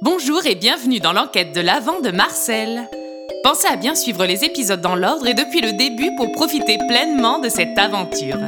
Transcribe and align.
Bonjour 0.00 0.46
et 0.46 0.54
bienvenue 0.54 1.00
dans 1.00 1.12
l'enquête 1.12 1.52
de 1.52 1.60
l'Avent 1.60 2.00
de 2.00 2.12
Marcel. 2.12 2.88
Pensez 3.42 3.66
à 3.66 3.74
bien 3.74 3.96
suivre 3.96 4.26
les 4.26 4.44
épisodes 4.44 4.80
dans 4.80 4.94
l'ordre 4.94 5.26
et 5.26 5.34
depuis 5.34 5.60
le 5.60 5.72
début 5.72 6.14
pour 6.14 6.30
profiter 6.30 6.78
pleinement 6.86 7.40
de 7.40 7.48
cette 7.48 7.76
aventure. 7.76 8.38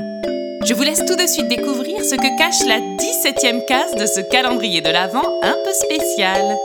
Je 0.64 0.74
vous 0.74 0.84
laisse 0.84 1.04
tout 1.04 1.16
de 1.16 1.26
suite 1.26 1.48
découvrir 1.48 2.04
ce 2.04 2.14
que 2.14 2.38
cache 2.38 2.64
la 2.68 2.78
17e 2.78 3.64
case 3.66 3.96
de 3.96 4.06
ce 4.06 4.20
calendrier 4.30 4.80
de 4.80 4.90
l'Avent 4.90 5.40
un 5.42 5.56
peu 5.64 5.72
spécial. 5.72 6.56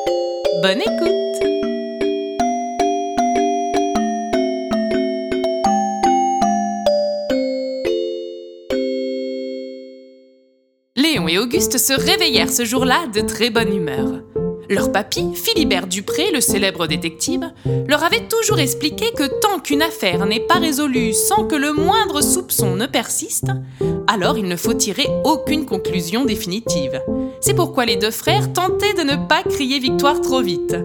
Bonne 0.62 0.82
écoute 0.82 1.16
Léon 10.96 11.28
et 11.28 11.40
Auguste 11.40 11.80
se 11.80 11.94
réveillèrent 11.94 12.54
ce 12.54 12.66
jour-là 12.66 13.08
de 13.12 13.22
très 13.22 13.50
bonne 13.50 13.76
humeur. 13.76 14.22
Leur 14.70 14.92
papy, 14.92 15.34
Philibert 15.36 15.88
Dupré, 15.88 16.32
le 16.32 16.42
célèbre 16.42 16.88
détective, 16.88 17.52
leur 17.88 18.04
avait 18.04 18.28
toujours 18.28 18.60
expliqué 18.60 19.12
que 19.16 19.40
tant 19.40 19.60
qu'une 19.60 19.82
affaire 19.82 20.26
n'est 20.26 20.40
pas 20.40 20.56
résolue 20.56 21.14
sans 21.14 21.46
que 21.46 21.56
le 21.56 21.72
moindre 21.72 22.22
soupçon 22.22 22.76
ne 22.76 22.86
persiste, 22.86 23.52
alors 24.08 24.38
il 24.38 24.46
ne 24.46 24.56
faut 24.56 24.74
tirer 24.74 25.08
aucune 25.24 25.66
conclusion 25.66 26.26
définitive. 26.26 27.02
C'est 27.42 27.54
pourquoi 27.54 27.86
les 27.86 27.96
deux 27.96 28.12
frères 28.12 28.54
tentaient 28.54 28.94
de 28.94 29.04
ne 29.04 29.28
pas 29.28 29.44
crier 29.44 29.80
victoire 29.80 30.22
trop 30.22 30.42
vite. 30.42 30.76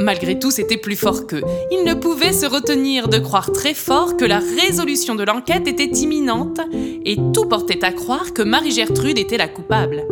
Malgré 0.00 0.38
tout, 0.38 0.50
c'était 0.50 0.76
plus 0.76 0.96
fort 0.96 1.26
qu'eux. 1.26 1.42
Ils 1.72 1.84
ne 1.84 1.94
pouvaient 1.94 2.32
se 2.32 2.46
retenir 2.46 3.08
de 3.08 3.18
croire 3.18 3.52
très 3.52 3.74
fort 3.74 4.16
que 4.16 4.24
la 4.24 4.38
résolution 4.38 5.16
de 5.16 5.24
l'enquête 5.24 5.66
était 5.66 5.84
imminente, 5.84 6.60
et 6.72 7.16
tout 7.34 7.46
portait 7.46 7.84
à 7.84 7.92
croire 7.92 8.32
que 8.32 8.42
Marie-Gertrude 8.42 9.18
était 9.18 9.38
la 9.38 9.48
coupable. 9.48 10.06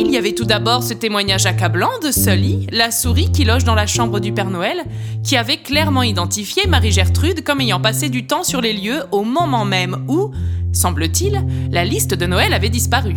Il 0.00 0.10
y 0.10 0.16
avait 0.16 0.32
tout 0.32 0.44
d'abord 0.44 0.82
ce 0.82 0.92
témoignage 0.92 1.46
accablant 1.46 1.90
de 2.02 2.10
Sully, 2.10 2.66
la 2.72 2.90
souris 2.90 3.30
qui 3.30 3.44
loge 3.44 3.64
dans 3.64 3.76
la 3.76 3.86
chambre 3.86 4.18
du 4.18 4.32
Père 4.32 4.50
Noël, 4.50 4.78
qui 5.22 5.36
avait 5.36 5.58
clairement 5.58 6.02
identifié 6.02 6.66
Marie-Gertrude 6.66 7.44
comme 7.44 7.60
ayant 7.60 7.80
passé 7.80 8.08
du 8.08 8.26
temps 8.26 8.42
sur 8.42 8.60
les 8.60 8.72
lieux 8.72 9.04
au 9.12 9.22
moment 9.22 9.64
même 9.64 10.04
où, 10.08 10.32
semble-t-il, 10.72 11.44
la 11.70 11.84
liste 11.84 12.14
de 12.14 12.26
Noël 12.26 12.52
avait 12.54 12.70
disparu. 12.70 13.16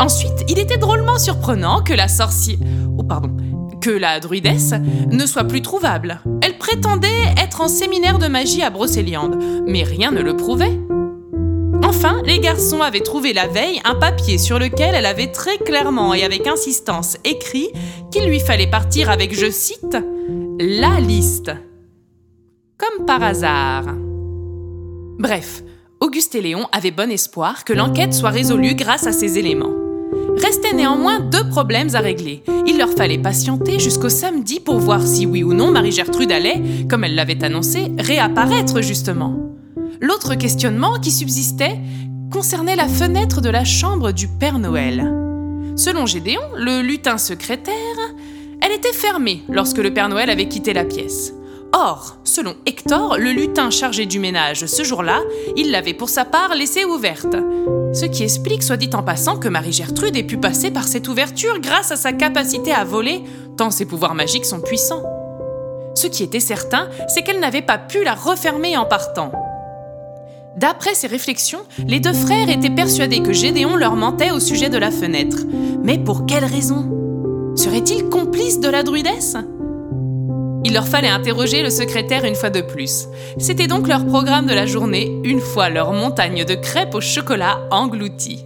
Ensuite, 0.00 0.44
il 0.48 0.58
était 0.58 0.76
drôlement 0.76 1.18
surprenant 1.18 1.82
que 1.82 1.94
la 1.94 2.08
sorcière... 2.08 2.58
Oh 2.98 3.04
pardon. 3.04 3.36
Que 3.80 3.90
la 3.90 4.18
druidesse 4.18 4.74
ne 5.10 5.26
soit 5.26 5.44
plus 5.44 5.62
trouvable. 5.62 6.20
Elle 6.42 6.58
prétendait 6.58 7.08
être 7.36 7.60
en 7.60 7.68
séminaire 7.68 8.18
de 8.18 8.26
magie 8.26 8.62
à 8.62 8.70
Brocéliande, 8.70 9.38
mais 9.66 9.84
rien 9.84 10.10
ne 10.10 10.20
le 10.20 10.36
prouvait. 10.36 10.80
Les 12.24 12.38
garçons 12.38 12.80
avaient 12.80 13.00
trouvé 13.00 13.32
la 13.32 13.46
veille 13.46 13.80
un 13.84 13.94
papier 13.94 14.38
sur 14.38 14.58
lequel 14.58 14.94
elle 14.94 15.06
avait 15.06 15.32
très 15.32 15.58
clairement 15.58 16.14
et 16.14 16.22
avec 16.22 16.46
insistance 16.46 17.16
écrit 17.24 17.70
qu'il 18.10 18.24
lui 18.24 18.40
fallait 18.40 18.66
partir 18.66 19.10
avec, 19.10 19.34
je 19.34 19.50
cite, 19.50 19.96
la 20.58 21.00
liste. 21.00 21.52
Comme 22.76 23.06
par 23.06 23.22
hasard. 23.22 23.84
Bref, 25.18 25.62
Auguste 26.00 26.34
et 26.34 26.42
Léon 26.42 26.66
avaient 26.72 26.90
bon 26.90 27.10
espoir 27.10 27.64
que 27.64 27.72
l'enquête 27.72 28.12
soit 28.12 28.30
résolue 28.30 28.74
grâce 28.74 29.06
à 29.06 29.12
ces 29.12 29.38
éléments. 29.38 29.72
Restaient 30.36 30.74
néanmoins 30.74 31.20
deux 31.20 31.48
problèmes 31.48 31.94
à 31.94 32.00
régler. 32.00 32.42
Il 32.66 32.76
leur 32.76 32.90
fallait 32.90 33.18
patienter 33.18 33.78
jusqu'au 33.78 34.08
samedi 34.08 34.60
pour 34.60 34.78
voir 34.78 35.06
si 35.06 35.24
oui 35.24 35.42
ou 35.42 35.54
non 35.54 35.70
Marie-Gertrude 35.70 36.32
allait, 36.32 36.60
comme 36.90 37.04
elle 37.04 37.14
l'avait 37.14 37.42
annoncé, 37.44 37.92
réapparaître 37.98 38.82
justement. 38.82 39.53
L'autre 40.00 40.34
questionnement 40.34 40.98
qui 40.98 41.10
subsistait 41.10 41.78
concernait 42.30 42.76
la 42.76 42.88
fenêtre 42.88 43.40
de 43.40 43.50
la 43.50 43.64
chambre 43.64 44.12
du 44.12 44.28
Père 44.28 44.58
Noël. 44.58 45.12
Selon 45.76 46.06
Gédéon, 46.06 46.42
le 46.56 46.82
lutin 46.82 47.18
secrétaire, 47.18 47.74
elle 48.60 48.72
était 48.72 48.92
fermée 48.92 49.42
lorsque 49.48 49.78
le 49.78 49.92
Père 49.92 50.08
Noël 50.08 50.30
avait 50.30 50.48
quitté 50.48 50.72
la 50.72 50.84
pièce. 50.84 51.32
Or, 51.72 52.18
selon 52.22 52.54
Hector, 52.66 53.18
le 53.18 53.32
lutin 53.32 53.70
chargé 53.70 54.06
du 54.06 54.20
ménage 54.20 54.66
ce 54.66 54.84
jour-là, 54.84 55.20
il 55.56 55.72
l'avait 55.72 55.94
pour 55.94 56.08
sa 56.08 56.24
part 56.24 56.54
laissée 56.54 56.84
ouverte. 56.84 57.36
Ce 57.92 58.06
qui 58.06 58.22
explique, 58.22 58.62
soit 58.62 58.76
dit 58.76 58.90
en 58.94 59.02
passant, 59.02 59.38
que 59.38 59.48
Marie-Gertrude 59.48 60.16
ait 60.16 60.22
pu 60.22 60.36
passer 60.36 60.70
par 60.70 60.86
cette 60.86 61.08
ouverture 61.08 61.60
grâce 61.60 61.90
à 61.90 61.96
sa 61.96 62.12
capacité 62.12 62.72
à 62.72 62.84
voler, 62.84 63.24
tant 63.56 63.70
ses 63.70 63.86
pouvoirs 63.86 64.14
magiques 64.14 64.46
sont 64.46 64.60
puissants. 64.60 65.02
Ce 65.96 66.06
qui 66.06 66.22
était 66.22 66.40
certain, 66.40 66.88
c'est 67.08 67.22
qu'elle 67.22 67.40
n'avait 67.40 67.62
pas 67.62 67.78
pu 67.78 68.04
la 68.04 68.14
refermer 68.14 68.76
en 68.76 68.84
partant. 68.84 69.32
D'après 70.56 70.94
ses 70.94 71.08
réflexions, 71.08 71.64
les 71.86 72.00
deux 72.00 72.12
frères 72.12 72.48
étaient 72.48 72.70
persuadés 72.70 73.20
que 73.20 73.32
Gédéon 73.32 73.74
leur 73.74 73.96
mentait 73.96 74.30
au 74.30 74.38
sujet 74.38 74.68
de 74.68 74.78
la 74.78 74.90
fenêtre. 74.90 75.38
Mais 75.82 75.98
pour 75.98 76.26
quelle 76.26 76.44
raison? 76.44 77.54
Serait-il 77.56 78.08
complice 78.08 78.60
de 78.60 78.68
la 78.68 78.82
druidesse? 78.82 79.36
Il 80.64 80.72
leur 80.72 80.86
fallait 80.86 81.08
interroger 81.08 81.62
le 81.62 81.70
secrétaire 81.70 82.24
une 82.24 82.36
fois 82.36 82.50
de 82.50 82.60
plus. 82.60 83.06
C'était 83.38 83.66
donc 83.66 83.86
leur 83.88 84.06
programme 84.06 84.46
de 84.46 84.54
la 84.54 84.66
journée, 84.66 85.20
une 85.24 85.40
fois 85.40 85.68
leur 85.68 85.92
montagne 85.92 86.44
de 86.44 86.54
crêpes 86.54 86.94
au 86.94 87.00
chocolat 87.00 87.60
engloutie. 87.70 88.44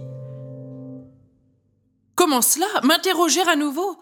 Comment 2.15 2.41
cela? 2.41 2.65
M'interroger 2.83 3.41
à 3.47 3.55
nouveau? 3.55 3.97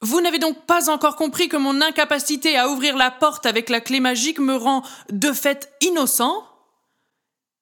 Vous 0.00 0.22
n'avez 0.22 0.38
donc 0.38 0.64
pas 0.66 0.88
encore 0.88 1.16
compris 1.16 1.48
que 1.48 1.58
mon 1.58 1.82
incapacité 1.82 2.56
à 2.56 2.70
ouvrir 2.70 2.96
la 2.96 3.10
porte 3.10 3.44
avec 3.44 3.68
la 3.68 3.80
clé 3.80 4.00
magique 4.00 4.38
me 4.38 4.56
rend 4.56 4.82
de 5.12 5.32
fait 5.32 5.68
innocent? 5.82 6.32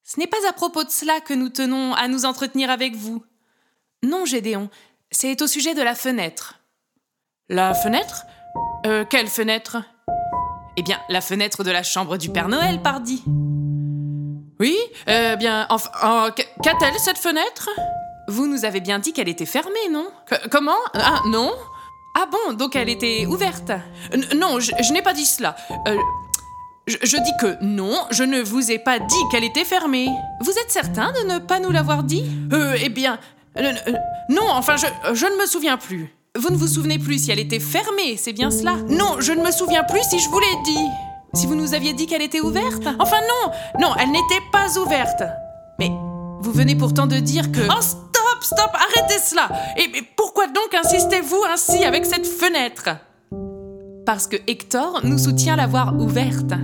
Ce 0.09 0.19
n'est 0.19 0.27
pas 0.27 0.39
à 0.49 0.55
propos 0.55 0.85
de 0.85 0.91
cela 0.91 1.21
que 1.21 1.35
nous 1.35 1.51
tenons 1.51 1.93
à 1.93 2.09
nous 2.09 2.25
entretenir 2.25 2.71
avec 2.71 2.97
vous. 2.97 3.23
Non, 4.03 4.25
Gédéon, 4.25 4.71
c'est 5.11 5.43
au 5.43 5.47
sujet 5.47 5.75
de 5.75 5.83
la 5.83 5.95
fenêtre. 5.95 6.61
La 7.51 7.75
fenêtre? 7.75 8.25
Euh, 8.87 9.05
Quelle 9.05 9.27
fenêtre? 9.27 9.77
Eh 10.79 10.83
bien, 10.83 10.99
la 11.11 11.21
fenêtre 11.21 11.63
de 11.63 11.71
la 11.71 11.83
chambre 11.83 12.17
du 12.17 12.31
Père 12.31 12.49
Noël, 12.49 12.81
pardi. 12.81 13.23
Oui, 14.59 14.77
eh 15.07 15.37
bien, 15.37 15.67
enfin, 15.69 15.91
qu'a-t-elle 16.63 16.99
cette 16.99 17.19
fenêtre? 17.19 17.69
Vous 18.29 18.47
nous 18.47 18.65
avez 18.65 18.81
bien 18.81 18.99
dit 18.99 19.13
qu'elle 19.13 19.29
était 19.29 19.47
fermée, 19.47 19.91
non? 19.91 20.11
Comment? 20.51 20.79
Ah, 20.95 21.21
non? 21.27 21.53
Ah 22.17 22.27
bon, 22.27 22.55
donc 22.55 22.77
elle 22.77 22.89
était 22.89 23.27
ouverte? 23.27 23.73
Non, 24.35 24.59
je, 24.59 24.93
n'ai 24.93 25.03
pas 25.03 25.13
dit 25.13 25.27
cela. 25.27 25.55
Euh, 25.87 25.97
je, 26.89 27.17
dis 27.17 27.33
que 27.41 27.63
non, 27.63 27.95
je 28.11 28.25
ne 28.25 28.41
vous 28.41 28.71
ai 28.71 28.79
pas 28.79 28.99
dit 28.99 29.23
qu'elle 29.31 29.45
était 29.45 29.65
fermée. 29.65 30.09
Vous 30.41 30.51
êtes 30.51 30.71
certain 30.71 31.13
de 31.13 31.33
ne 31.33 31.39
pas 31.39 31.61
nous 31.61 31.71
l'avoir 31.71 32.03
dit? 32.03 32.25
Euh, 32.53 32.77
eh 32.81 32.89
bien. 32.89 33.19
Euh, 33.59 33.73
euh, 33.89 33.93
non, 34.29 34.49
enfin, 34.51 34.77
je, 34.77 34.87
je 35.15 35.27
ne 35.27 35.41
me 35.41 35.47
souviens 35.47 35.77
plus. 35.77 36.15
Vous 36.39 36.51
ne 36.51 36.57
vous 36.57 36.69
souvenez 36.69 36.99
plus 36.99 37.25
si 37.25 37.33
elle 37.33 37.41
était 37.41 37.61
fermée, 37.61 38.17
c'est 38.17 38.33
bien 38.33 38.51
cela? 38.51 38.77
Non, 38.89 39.17
je 39.21 39.33
ne 39.33 39.43
me 39.43 39.51
souviens 39.51 39.83
plus 39.83 40.03
si 40.03 40.19
je 40.19 40.29
vous 40.29 40.39
l'ai 40.39 40.63
dit. 40.65 40.87
Si 41.35 41.47
vous 41.47 41.55
nous 41.55 41.75
aviez 41.75 41.93
dit 41.93 42.07
qu'elle 42.07 42.23
était 42.23 42.41
ouverte? 42.41 42.87
Enfin 42.99 43.19
non, 43.21 43.53
non, 43.81 43.95
elle 44.01 44.11
n'était 44.11 44.43
pas 44.53 44.79
ouverte. 44.79 45.23
Mais 45.79 45.91
vous 46.41 46.53
venez 46.53 46.77
pourtant 46.77 47.07
de 47.07 47.17
dire 47.17 47.51
que... 47.51 47.61
Oh, 47.69 47.81
stop, 47.81 48.43
stop, 48.43 48.71
arrêtez 48.73 49.19
cela 49.19 49.49
Et, 49.77 49.99
et 49.99 50.03
pourquoi 50.17 50.47
donc 50.47 50.75
insistez-vous 50.75 51.43
ainsi 51.53 51.85
avec 51.85 52.07
cette 52.07 52.27
fenêtre? 52.27 52.91
Parce 54.07 54.27
que 54.27 54.37
Hector 54.47 55.01
nous 55.05 55.19
soutient 55.19 55.57
l'avoir 55.57 55.95
ouverte. 55.99 56.55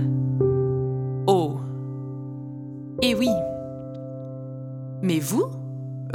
Mais 5.05 5.19
vous 5.19 5.45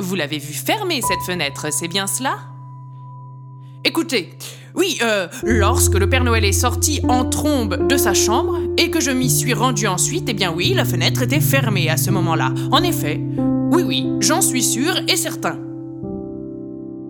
Vous 0.01 0.17
l'avez 0.17 0.39
vu 0.39 0.53
fermer 0.53 1.01
cette 1.01 1.23
fenêtre, 1.25 1.69
c'est 1.71 1.87
bien 1.87 2.09
cela? 2.09 2.39
Écoutez, 3.85 4.37
oui, 4.75 4.99
euh, 5.01 5.29
lorsque 5.45 5.95
le 5.95 6.09
Père 6.09 6.25
Noël 6.25 6.45
est 6.45 6.51
sorti 6.51 7.01
en 7.09 7.25
trombe 7.25 7.87
de 7.87 7.97
sa 7.97 8.15
chambre 8.15 8.59
et 8.77 8.91
que 8.91 9.01
je 9.01 9.13
m'y 9.13 9.31
suis 9.31 9.55
rendu 9.55 9.87
ensuite, 9.87 10.25
eh 10.29 10.35
bien 10.35 10.53
oui, 10.53 10.75
la 10.75 10.85
fenêtre 10.85 11.23
était 11.23 11.39
fermée 11.39 11.89
à 11.89 11.97
ce 11.97 12.11
moment-là. 12.11 12.53
En 12.73 12.83
effet, 12.83 13.21
oui, 13.71 13.85
oui, 13.85 14.09
j'en 14.19 14.41
suis 14.41 14.65
sûr 14.65 14.93
et 15.07 15.17
certain. 15.17 15.57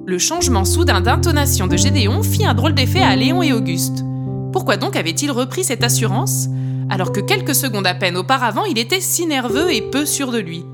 Le 0.07 0.19
changement 0.19 0.67
soudain 0.67 1.01
d'intonation 1.01 1.67
de 1.67 1.79
Gédéon 1.79 2.23
fit 2.23 2.45
un 2.45 2.53
drôle 2.53 2.75
d'effet 2.75 3.01
à 3.01 3.17
Léon 3.17 3.43
et 3.43 3.55
Auguste. 3.55 4.05
Pourquoi 4.53 4.77
donc 4.77 4.97
avait-il 4.97 5.31
repris 5.31 5.65
cette 5.65 5.83
assurance? 5.83 6.47
Alors 6.91 7.11
que 7.13 7.21
quelques 7.21 7.55
secondes 7.55 7.87
à 7.87 7.95
peine 7.95 8.19
auparavant, 8.19 8.65
il 8.67 8.79
était 8.79 9.01
si 9.01 9.25
nerveux 9.25 9.73
et 9.73 9.81
peu 9.81 10.05
sûr 10.05 10.31
de 10.31 10.39
lui. 10.41 10.67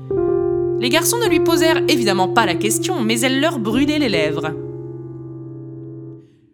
Les 0.79 0.89
garçons 0.89 1.17
ne 1.17 1.27
lui 1.27 1.39
posèrent 1.39 1.81
évidemment 1.87 2.27
pas 2.27 2.45
la 2.45 2.53
question, 2.53 3.01
mais 3.01 3.19
elle 3.21 3.41
leur 3.41 3.57
brûlait 3.57 3.97
les 3.97 4.09
lèvres. 4.09 4.51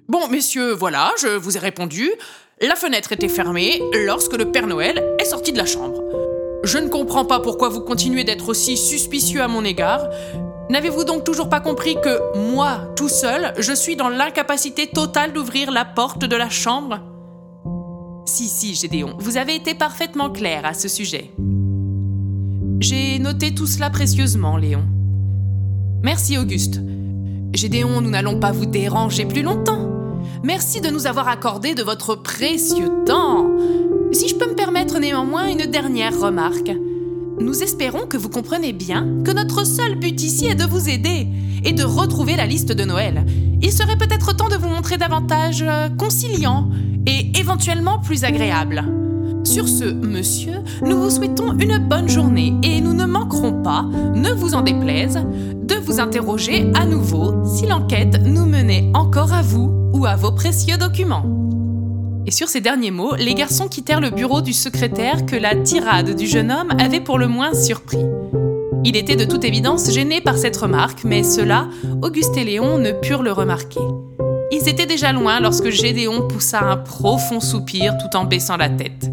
Bon, 0.07 0.27
messieurs, 0.29 0.71
voilà, 0.73 1.11
je 1.21 1.27
vous 1.27 1.57
ai 1.57 1.59
répondu. 1.59 2.09
La 2.61 2.75
fenêtre 2.75 3.11
était 3.11 3.27
fermée 3.27 3.81
lorsque 4.05 4.37
le 4.37 4.51
Père 4.51 4.67
Noël 4.67 5.03
est 5.19 5.25
sorti 5.25 5.51
de 5.51 5.57
la 5.57 5.65
chambre. 5.65 6.01
Je 6.63 6.77
ne 6.77 6.87
comprends 6.87 7.25
pas 7.25 7.41
pourquoi 7.41 7.67
vous 7.67 7.81
continuez 7.81 8.23
d'être 8.23 8.47
aussi 8.47 8.77
suspicieux 8.77 9.41
à 9.41 9.49
mon 9.49 9.65
égard. 9.65 10.07
N'avez-vous 10.69 11.03
donc 11.03 11.25
toujours 11.25 11.49
pas 11.49 11.59
compris 11.59 11.95
que 11.95 12.37
moi, 12.37 12.93
tout 12.95 13.09
seul, 13.09 13.53
je 13.59 13.73
suis 13.73 13.97
dans 13.97 14.07
l'incapacité 14.07 14.87
totale 14.87 15.33
d'ouvrir 15.33 15.71
la 15.71 15.83
porte 15.83 16.23
de 16.23 16.35
la 16.37 16.49
chambre? 16.49 17.01
Si, 18.25 18.47
si, 18.47 18.73
Gédéon, 18.73 19.15
vous 19.19 19.35
avez 19.35 19.55
été 19.55 19.73
parfaitement 19.73 20.29
clair 20.29 20.65
à 20.65 20.73
ce 20.73 20.87
sujet. 20.87 21.31
J'ai 22.83 23.17
noté 23.17 23.55
tout 23.55 23.65
cela 23.65 23.89
précieusement, 23.89 24.57
Léon. 24.57 24.83
Merci, 26.03 26.37
Auguste. 26.37 26.81
Gédéon, 27.53 28.01
nous 28.01 28.09
n'allons 28.09 28.41
pas 28.41 28.51
vous 28.51 28.65
déranger 28.65 29.23
plus 29.23 29.41
longtemps. 29.41 29.89
Merci 30.43 30.81
de 30.81 30.89
nous 30.89 31.07
avoir 31.07 31.29
accordé 31.29 31.75
de 31.75 31.81
votre 31.81 32.15
précieux 32.15 32.89
temps. 33.05 33.49
Si 34.11 34.27
je 34.27 34.35
peux 34.35 34.49
me 34.49 34.55
permettre 34.55 34.99
néanmoins 34.99 35.47
une 35.47 35.65
dernière 35.71 36.19
remarque. 36.19 36.73
Nous 37.39 37.63
espérons 37.63 38.05
que 38.05 38.17
vous 38.17 38.27
comprenez 38.27 38.73
bien 38.73 39.07
que 39.23 39.31
notre 39.31 39.65
seul 39.65 39.95
but 39.95 40.21
ici 40.21 40.47
est 40.47 40.55
de 40.55 40.65
vous 40.65 40.89
aider 40.89 41.29
et 41.63 41.71
de 41.71 41.85
retrouver 41.85 42.35
la 42.35 42.45
liste 42.45 42.73
de 42.73 42.83
Noël. 42.83 43.25
Il 43.61 43.71
serait 43.71 43.97
peut-être 43.97 44.35
temps 44.35 44.49
de 44.49 44.57
vous 44.57 44.67
montrer 44.67 44.97
davantage 44.97 45.63
euh, 45.65 45.87
conciliant 45.87 46.69
et 47.07 47.31
éventuellement 47.39 47.99
plus 47.99 48.25
agréable. 48.25 48.83
Sur 49.43 49.67
ce, 49.67 49.83
monsieur, 49.83 50.63
nous 50.83 50.97
vous 50.97 51.09
souhaitons 51.09 51.57
une 51.59 51.77
bonne 51.77 52.07
journée 52.07 52.53
et 52.63 52.79
nous 52.79 52.93
ne 52.93 53.05
manquerons 53.05 53.61
pas, 53.61 53.83
ne 54.15 54.31
vous 54.31 54.55
en 54.55 54.61
déplaise, 54.61 55.19
de 55.53 55.75
vous 55.75 55.99
interroger 55.99 56.71
à 56.73 56.85
nouveau 56.85 57.43
si 57.45 57.67
l'enquête 57.67 58.21
nous 58.23 58.45
menait 58.45 58.89
encore 58.93 59.33
à 59.33 59.41
vous 59.41 59.91
ou 59.93 60.05
à 60.05 60.15
vos 60.15 60.31
précieux 60.31 60.77
documents. 60.77 61.25
Et 62.25 62.31
sur 62.31 62.47
ces 62.47 62.61
derniers 62.61 62.91
mots, 62.91 63.15
les 63.15 63.35
garçons 63.35 63.67
quittèrent 63.67 63.99
le 63.99 64.11
bureau 64.11 64.39
du 64.39 64.53
secrétaire 64.53 65.25
que 65.25 65.35
la 65.35 65.55
tirade 65.57 66.15
du 66.15 66.25
jeune 66.25 66.51
homme 66.51 66.71
avait 66.79 67.01
pour 67.01 67.17
le 67.17 67.27
moins 67.27 67.53
surpris. 67.53 68.05
Il 68.85 68.95
était 68.95 69.17
de 69.17 69.25
toute 69.25 69.43
évidence 69.43 69.91
gêné 69.91 70.21
par 70.21 70.37
cette 70.37 70.55
remarque, 70.55 71.03
mais 71.03 71.21
cela, 71.21 71.67
Auguste 72.01 72.37
et 72.37 72.45
Léon 72.45 72.77
ne 72.77 72.91
purent 72.91 73.23
le 73.23 73.33
remarquer. 73.33 73.81
Ils 74.51 74.69
étaient 74.69 74.85
déjà 74.85 75.11
loin 75.11 75.41
lorsque 75.41 75.69
Gédéon 75.69 76.27
poussa 76.29 76.61
un 76.61 76.77
profond 76.77 77.41
soupir 77.41 77.93
tout 77.97 78.15
en 78.15 78.23
baissant 78.23 78.55
la 78.55 78.69
tête 78.69 79.09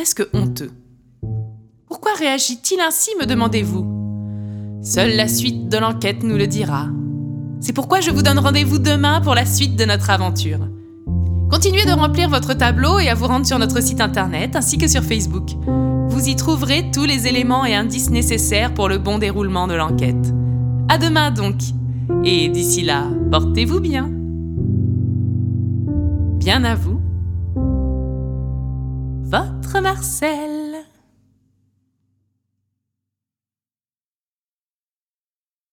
presque 0.00 0.26
honteux. 0.32 0.70
Pourquoi 1.86 2.12
réagit-il 2.14 2.80
ainsi, 2.80 3.10
me 3.20 3.26
demandez-vous? 3.26 4.80
Seule 4.82 5.14
la 5.14 5.28
suite 5.28 5.68
de 5.68 5.76
l'enquête 5.76 6.22
nous 6.22 6.38
le 6.38 6.46
dira. 6.46 6.86
C'est 7.60 7.74
pourquoi 7.74 8.00
je 8.00 8.10
vous 8.10 8.22
donne 8.22 8.38
rendez-vous 8.38 8.78
demain 8.78 9.20
pour 9.20 9.34
la 9.34 9.44
suite 9.44 9.76
de 9.76 9.84
notre 9.84 10.08
aventure. 10.08 10.60
Continuez 11.50 11.84
de 11.84 11.92
remplir 11.92 12.30
votre 12.30 12.54
tableau 12.54 12.98
et 12.98 13.10
à 13.10 13.14
vous 13.14 13.26
rendre 13.26 13.44
sur 13.44 13.58
notre 13.58 13.82
site 13.82 14.00
internet 14.00 14.56
ainsi 14.56 14.78
que 14.78 14.88
sur 14.88 15.02
Facebook. 15.02 15.50
Vous 16.08 16.28
y 16.30 16.34
trouverez 16.34 16.90
tous 16.94 17.04
les 17.04 17.26
éléments 17.26 17.66
et 17.66 17.74
indices 17.74 18.08
nécessaires 18.08 18.72
pour 18.72 18.88
le 18.88 18.96
bon 18.96 19.18
déroulement 19.18 19.66
de 19.66 19.74
l'enquête. 19.74 20.32
À 20.88 20.96
demain 20.96 21.30
donc. 21.30 21.60
Et 22.24 22.48
d'ici 22.48 22.80
là, 22.84 23.04
portez-vous 23.30 23.80
bien. 23.80 24.10
Bien 26.38 26.64
à 26.64 26.74
vous 26.74 26.99
votre 29.30 29.80
Marcel. 29.80 30.69